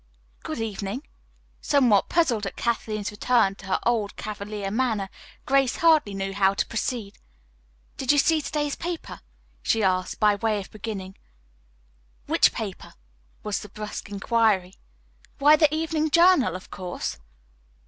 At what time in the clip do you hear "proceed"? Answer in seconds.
6.65-7.19